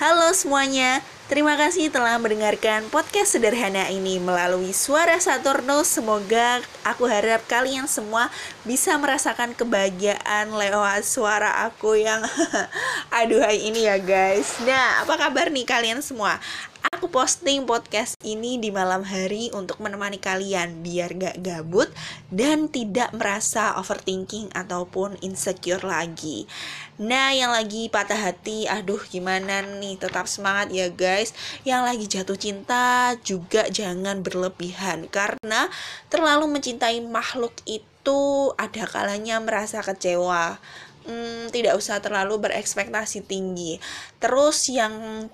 [0.00, 5.92] Halo semuanya, terima kasih telah mendengarkan podcast sederhana ini melalui suara Saturnus.
[5.92, 8.32] Semoga aku harap kalian semua
[8.64, 12.24] bisa merasakan kebahagiaan lewat suara aku yang
[13.20, 14.64] aduhai ini ya guys.
[14.64, 16.40] Nah, apa kabar nih kalian semua?
[16.80, 21.92] Aku posting podcast ini di malam hari untuk menemani kalian biar gak gabut
[22.32, 26.48] dan tidak merasa overthinking ataupun insecure lagi.
[26.96, 31.36] Nah, yang lagi patah hati, aduh gimana nih, tetap semangat ya guys.
[31.68, 35.68] Yang lagi jatuh cinta juga jangan berlebihan karena
[36.08, 40.56] terlalu mencintai makhluk itu ada kalanya merasa kecewa.
[41.04, 43.80] Hmm, tidak usah terlalu berekspektasi tinggi.
[44.20, 45.28] Terus yang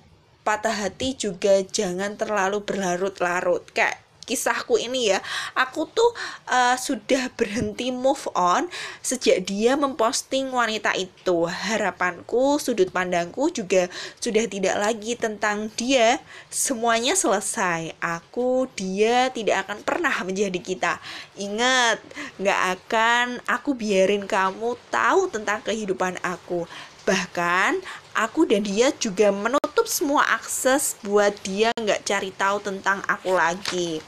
[0.47, 3.67] patah hati juga jangan terlalu berlarut-larut.
[3.75, 5.23] Kayak kisahku ini ya
[5.55, 6.11] aku tuh
[6.51, 8.67] uh, sudah berhenti move on
[9.01, 11.47] sejak dia memposting wanita itu.
[11.47, 13.87] Harapanku sudut pandangku juga
[14.19, 16.19] sudah tidak lagi tentang dia.
[16.51, 17.95] Semuanya selesai.
[18.03, 20.93] Aku dia tidak akan pernah menjadi kita.
[21.39, 22.03] Ingat
[22.43, 26.67] nggak akan aku biarin kamu tahu tentang kehidupan aku
[27.07, 27.79] bahkan
[28.19, 34.03] aku dan dia juga menutup semua akses buat dia nggak cari tahu tentang aku lagi.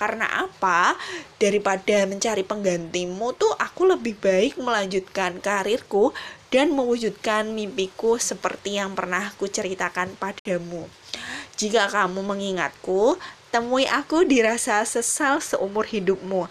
[0.00, 0.96] Karena apa?
[1.36, 6.16] Daripada mencari penggantimu tuh aku lebih baik melanjutkan karirku
[6.48, 10.88] dan mewujudkan mimpiku seperti yang pernah aku ceritakan padamu.
[11.58, 13.18] Jika kamu mengingatku
[13.50, 16.46] temui aku dirasa sesal seumur hidupmu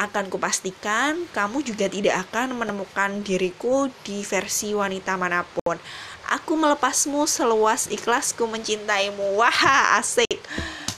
[0.00, 5.76] akan kupastikan kamu juga tidak akan menemukan diriku di versi wanita mana pun.
[6.32, 9.36] Aku melepasmu seluas ikhlasku mencintaimu.
[9.36, 10.40] Wah, asik.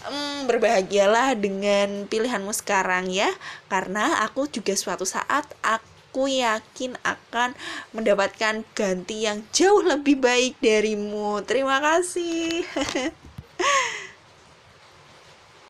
[0.07, 3.33] Hmm, berbahagialah dengan pilihanmu sekarang ya,
[3.67, 7.57] karena aku juga suatu saat aku yakin akan
[7.97, 11.41] mendapatkan ganti yang jauh lebih baik darimu.
[11.49, 12.69] Terima kasih.